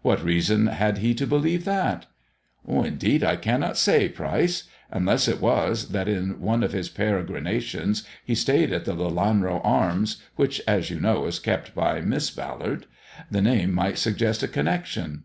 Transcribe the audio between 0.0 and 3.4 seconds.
What reason had he to believe that 1 ""Indeed, I